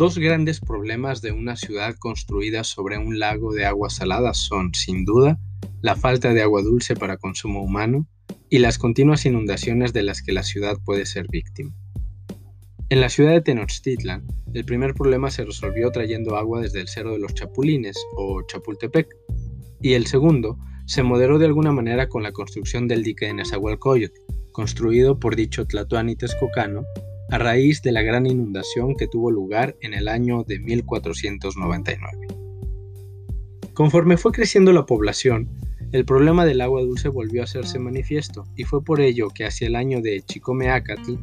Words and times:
dos 0.00 0.16
grandes 0.16 0.60
problemas 0.60 1.20
de 1.20 1.30
una 1.30 1.56
ciudad 1.56 1.94
construida 1.98 2.64
sobre 2.64 2.96
un 2.96 3.18
lago 3.18 3.52
de 3.52 3.66
agua 3.66 3.90
salada 3.90 4.32
son, 4.32 4.72
sin 4.72 5.04
duda, 5.04 5.38
la 5.82 5.94
falta 5.94 6.32
de 6.32 6.40
agua 6.40 6.62
dulce 6.62 6.96
para 6.96 7.18
consumo 7.18 7.62
humano 7.62 8.06
y 8.48 8.60
las 8.60 8.78
continuas 8.78 9.26
inundaciones 9.26 9.92
de 9.92 10.02
las 10.02 10.22
que 10.22 10.32
la 10.32 10.42
ciudad 10.42 10.78
puede 10.86 11.04
ser 11.04 11.26
víctima. 11.28 11.74
En 12.88 13.02
la 13.02 13.10
ciudad 13.10 13.32
de 13.32 13.42
Tenochtitlan, 13.42 14.26
el 14.54 14.64
primer 14.64 14.94
problema 14.94 15.30
se 15.30 15.44
resolvió 15.44 15.90
trayendo 15.90 16.36
agua 16.36 16.62
desde 16.62 16.80
el 16.80 16.88
Cerro 16.88 17.12
de 17.12 17.18
los 17.18 17.34
Chapulines 17.34 17.98
o 18.16 18.40
Chapultepec, 18.46 19.06
y 19.82 19.92
el 19.92 20.06
segundo 20.06 20.56
se 20.86 21.02
moderó 21.02 21.38
de 21.38 21.44
alguna 21.44 21.72
manera 21.72 22.08
con 22.08 22.22
la 22.22 22.32
construcción 22.32 22.88
del 22.88 23.02
dique 23.02 23.26
de 23.26 23.34
Nezahualcóyotl, 23.34 24.18
construido 24.52 25.20
por 25.20 25.36
dicho 25.36 25.66
Tlatoani 25.66 26.16
Texcocano 26.16 26.86
a 27.30 27.38
raíz 27.38 27.82
de 27.82 27.92
la 27.92 28.02
gran 28.02 28.26
inundación 28.26 28.96
que 28.96 29.06
tuvo 29.06 29.30
lugar 29.30 29.76
en 29.80 29.94
el 29.94 30.08
año 30.08 30.42
de 30.44 30.58
1499. 30.58 32.28
Conforme 33.72 34.16
fue 34.16 34.32
creciendo 34.32 34.72
la 34.72 34.84
población, 34.84 35.48
el 35.92 36.04
problema 36.04 36.44
del 36.44 36.60
agua 36.60 36.82
dulce 36.82 37.08
volvió 37.08 37.40
a 37.40 37.44
hacerse 37.44 37.78
manifiesto 37.78 38.44
y 38.56 38.64
fue 38.64 38.84
por 38.84 39.00
ello 39.00 39.28
que 39.30 39.44
hacia 39.44 39.66
el 39.66 39.76
año 39.76 40.00
de 40.00 40.20
Chicomeacatl 40.22 41.14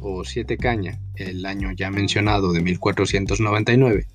o 0.00 0.24
Siete 0.24 0.56
Caña, 0.56 0.98
el 1.16 1.44
año 1.46 1.72
ya 1.72 1.90
mencionado 1.90 2.52
de 2.52 2.62
1499, 2.62 4.06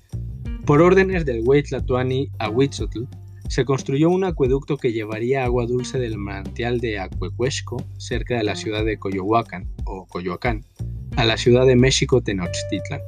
por 0.64 0.82
órdenes 0.82 1.24
del 1.24 1.42
Huitlatuani 1.44 2.28
a 2.38 2.50
Huitzotl, 2.50 3.04
se 3.48 3.64
construyó 3.64 4.10
un 4.10 4.24
acueducto 4.24 4.76
que 4.76 4.92
llevaría 4.92 5.44
agua 5.44 5.66
dulce 5.66 5.98
del 5.98 6.18
manantial 6.18 6.80
de 6.80 6.98
Acuecuesco, 6.98 7.84
cerca 7.96 8.36
de 8.36 8.42
la 8.42 8.56
ciudad 8.56 8.84
de 8.84 8.98
Coyohuacan 8.98 9.68
o 9.84 10.06
Coyoacán, 10.06 10.64
a 11.16 11.24
la 11.24 11.38
ciudad 11.38 11.66
de 11.66 11.76
México 11.76 12.20
Tenochtitlan. 12.20 13.00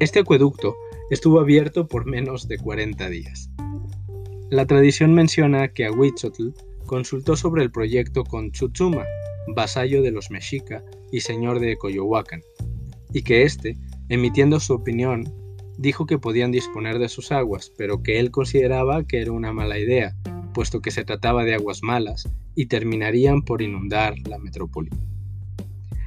Este 0.00 0.20
acueducto 0.20 0.74
estuvo 1.10 1.40
abierto 1.40 1.86
por 1.86 2.06
menos 2.06 2.48
de 2.48 2.56
40 2.56 3.10
días. 3.10 3.50
La 4.48 4.64
tradición 4.64 5.12
menciona 5.14 5.68
que 5.68 5.84
Ahuitzotl 5.84 6.50
consultó 6.86 7.36
sobre 7.36 7.62
el 7.62 7.70
proyecto 7.70 8.24
con 8.24 8.50
Tsutsuma, 8.50 9.04
vasallo 9.54 10.00
de 10.00 10.10
los 10.10 10.30
mexica 10.30 10.82
y 11.12 11.20
señor 11.20 11.60
de 11.60 11.76
Coyohuacan, 11.76 12.40
y 13.12 13.22
que 13.22 13.42
éste, 13.42 13.76
emitiendo 14.08 14.58
su 14.58 14.72
opinión, 14.72 15.30
dijo 15.76 16.06
que 16.06 16.18
podían 16.18 16.50
disponer 16.50 16.98
de 16.98 17.10
sus 17.10 17.30
aguas, 17.30 17.70
pero 17.76 18.02
que 18.02 18.18
él 18.20 18.30
consideraba 18.30 19.04
que 19.04 19.20
era 19.20 19.32
una 19.32 19.52
mala 19.52 19.78
idea, 19.78 20.16
puesto 20.54 20.80
que 20.80 20.90
se 20.90 21.04
trataba 21.04 21.44
de 21.44 21.54
aguas 21.54 21.82
malas 21.82 22.26
y 22.54 22.66
terminarían 22.66 23.42
por 23.42 23.60
inundar 23.60 24.14
la 24.26 24.38
metrópoli. 24.38 24.88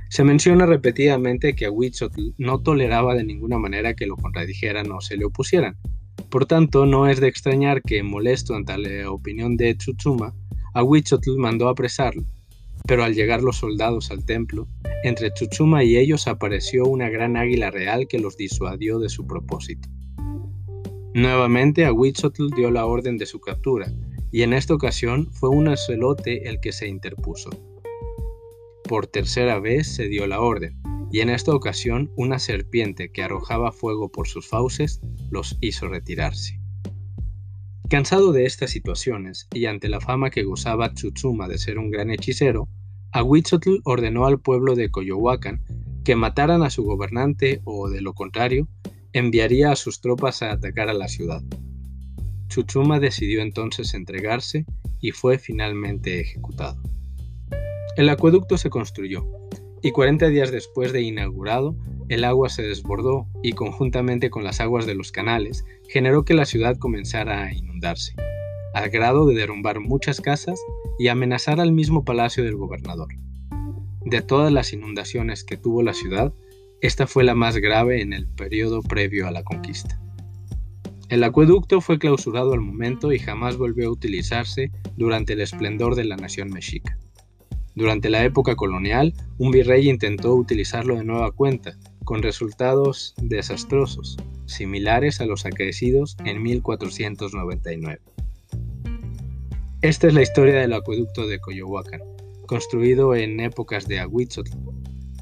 Se 0.09 0.23
menciona 0.23 0.65
repetidamente 0.65 1.55
que 1.55 1.69
Huitzotl 1.69 2.33
no 2.37 2.61
toleraba 2.61 3.15
de 3.15 3.23
ninguna 3.23 3.57
manera 3.57 3.93
que 3.93 4.07
lo 4.07 4.17
contradijeran 4.17 4.91
o 4.91 5.01
se 5.01 5.17
le 5.17 5.25
opusieran. 5.25 5.77
Por 6.29 6.45
tanto, 6.45 6.85
no 6.85 7.07
es 7.07 7.19
de 7.19 7.27
extrañar 7.27 7.81
que, 7.81 8.03
molesto 8.03 8.55
ante 8.55 8.77
la 8.77 9.11
opinión 9.11 9.55
de 9.55 9.75
Tsutsuma, 9.75 10.33
Huitzotl 10.75 11.37
mandó 11.37 11.69
apresarlo, 11.69 12.25
pero 12.87 13.03
al 13.03 13.13
llegar 13.13 13.43
los 13.43 13.57
soldados 13.57 14.11
al 14.11 14.25
templo, 14.25 14.67
entre 15.03 15.31
Chuchuma 15.33 15.83
y 15.83 15.97
ellos 15.97 16.27
apareció 16.27 16.85
una 16.85 17.09
gran 17.09 17.37
águila 17.37 17.71
real 17.71 18.07
que 18.07 18.19
los 18.19 18.35
disuadió 18.35 18.99
de 18.99 19.09
su 19.09 19.25
propósito. 19.25 19.87
Nuevamente 21.13 21.85
Ahuitzotl 21.85 22.49
dio 22.55 22.71
la 22.71 22.85
orden 22.85 23.17
de 23.17 23.25
su 23.25 23.39
captura, 23.39 23.91
y 24.31 24.43
en 24.43 24.53
esta 24.53 24.73
ocasión 24.73 25.27
fue 25.31 25.49
un 25.49 25.67
ocelote 25.67 26.47
el 26.47 26.59
que 26.59 26.71
se 26.71 26.87
interpuso. 26.87 27.49
Por 28.89 29.05
tercera 29.05 29.59
vez 29.59 29.87
se 29.87 30.07
dio 30.07 30.25
la 30.25 30.41
orden, 30.41 30.81
y 31.11 31.19
en 31.19 31.29
esta 31.29 31.53
ocasión 31.53 32.11
una 32.15 32.39
serpiente 32.39 33.11
que 33.11 33.21
arrojaba 33.21 33.71
fuego 33.71 34.11
por 34.11 34.27
sus 34.27 34.47
fauces 34.47 34.99
los 35.29 35.59
hizo 35.61 35.87
retirarse. 35.87 36.59
Cansado 37.87 38.31
de 38.31 38.45
estas 38.45 38.71
situaciones 38.71 39.47
y 39.53 39.67
ante 39.67 39.89
la 39.89 40.01
fama 40.01 40.31
que 40.31 40.41
gozaba 40.41 40.91
Tsutsuma 40.91 41.47
de 41.47 41.59
ser 41.59 41.77
un 41.77 41.91
gran 41.91 42.09
hechicero, 42.09 42.67
Ahuitzotl 43.11 43.77
ordenó 43.83 44.25
al 44.25 44.39
pueblo 44.39 44.73
de 44.73 44.89
Coyohuacan 44.89 45.63
que 46.03 46.15
mataran 46.15 46.63
a 46.63 46.71
su 46.71 46.83
gobernante 46.83 47.61
o, 47.65 47.91
de 47.91 48.01
lo 48.01 48.15
contrario, 48.15 48.67
enviaría 49.13 49.71
a 49.71 49.75
sus 49.75 50.01
tropas 50.01 50.41
a 50.41 50.51
atacar 50.51 50.89
a 50.89 50.93
la 50.93 51.09
ciudad. 51.09 51.43
Tsutsuma 52.47 52.99
decidió 52.99 53.43
entonces 53.43 53.93
entregarse 53.93 54.65
y 54.99 55.11
fue 55.11 55.37
finalmente 55.37 56.19
ejecutado. 56.19 56.81
El 57.99 58.07
acueducto 58.07 58.57
se 58.57 58.69
construyó, 58.69 59.27
y 59.81 59.91
40 59.91 60.29
días 60.29 60.53
después 60.53 60.93
de 60.93 61.01
inaugurado, 61.01 61.75
el 62.07 62.23
agua 62.23 62.47
se 62.47 62.61
desbordó 62.61 63.27
y 63.43 63.51
conjuntamente 63.51 64.29
con 64.29 64.45
las 64.45 64.61
aguas 64.61 64.85
de 64.85 64.95
los 64.95 65.11
canales 65.11 65.65
generó 65.89 66.23
que 66.23 66.33
la 66.33 66.45
ciudad 66.45 66.77
comenzara 66.77 67.43
a 67.43 67.53
inundarse, 67.53 68.15
al 68.73 68.89
grado 68.89 69.27
de 69.27 69.35
derrumbar 69.35 69.81
muchas 69.81 70.21
casas 70.21 70.61
y 70.97 71.09
amenazar 71.09 71.59
al 71.59 71.73
mismo 71.73 72.05
palacio 72.05 72.41
del 72.45 72.55
gobernador. 72.55 73.09
De 74.05 74.21
todas 74.21 74.53
las 74.53 74.71
inundaciones 74.71 75.43
que 75.43 75.57
tuvo 75.57 75.83
la 75.83 75.93
ciudad, 75.93 76.33
esta 76.79 77.05
fue 77.05 77.25
la 77.25 77.35
más 77.35 77.57
grave 77.57 78.01
en 78.01 78.13
el 78.13 78.29
periodo 78.29 78.81
previo 78.81 79.27
a 79.27 79.31
la 79.31 79.43
conquista. 79.43 79.99
El 81.09 81.21
acueducto 81.25 81.81
fue 81.81 81.99
clausurado 81.99 82.53
al 82.53 82.61
momento 82.61 83.11
y 83.11 83.19
jamás 83.19 83.57
volvió 83.57 83.89
a 83.89 83.91
utilizarse 83.91 84.71
durante 84.95 85.33
el 85.33 85.41
esplendor 85.41 85.95
de 85.95 86.05
la 86.05 86.15
nación 86.15 86.47
mexica. 86.47 86.97
Durante 87.79 88.09
la 88.09 88.25
época 88.25 88.57
colonial, 88.57 89.13
un 89.37 89.51
virrey 89.51 89.87
intentó 89.87 90.35
utilizarlo 90.35 90.97
de 90.97 91.05
nueva 91.05 91.31
cuenta, 91.31 91.77
con 92.03 92.21
resultados 92.21 93.13
desastrosos, 93.21 94.17
similares 94.47 95.21
a 95.21 95.25
los 95.25 95.45
acaecidos 95.45 96.17
en 96.25 96.43
1499. 96.43 98.01
Esta 99.81 100.07
es 100.07 100.13
la 100.13 100.21
historia 100.21 100.55
del 100.55 100.73
acueducto 100.73 101.25
de 101.25 101.39
Coyohuacan, 101.39 102.01
construido 102.47 103.15
en 103.15 103.39
épocas 103.39 103.87
de 103.87 104.01
Ahuitzotl, 104.01 104.51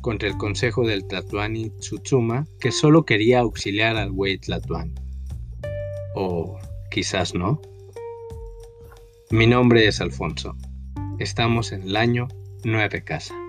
contra 0.02 0.28
el 0.28 0.36
consejo 0.38 0.84
del 0.88 1.06
Tlatuani 1.06 1.70
Tsutsuma, 1.78 2.48
que 2.60 2.72
solo 2.72 3.06
quería 3.06 3.42
auxiliar 3.42 3.98
al 3.98 4.12
güey 4.12 4.40
Tlatuani. 4.40 4.96
O 6.16 6.58
quizás 6.90 7.36
no. 7.36 7.62
Mi 9.30 9.46
nombre 9.46 9.88
es 9.88 10.02
Alfonso. 10.02 10.56
Estamos 11.20 11.72
en 11.72 11.84
el 11.84 11.96
año 11.96 12.28
9 12.64 13.04
casa. 13.04 13.47